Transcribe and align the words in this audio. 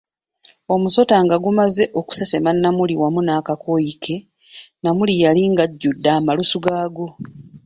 Omusota 0.73 1.15
nga 1.25 1.35
gumaze 1.43 1.83
okusesema 1.99 2.49
Namuli 2.53 2.95
wamu 3.01 3.21
nakakooyi 3.27 3.93
ke, 4.03 4.15
Namuli 4.83 5.13
yali 5.23 5.41
ajjudde 5.63 6.09
amalusu 6.19 6.57
g'aggwo. 6.65 7.07